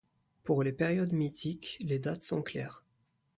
[0.43, 2.83] Pour les périodes mythiques, les dates sont claires.